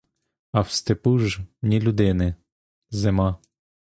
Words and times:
А 0.51 0.61
в 0.61 0.69
степу 0.71 1.19
ж 1.19 1.39
ні 1.61 1.81
людини— 1.81 2.35
зима. 2.89 3.37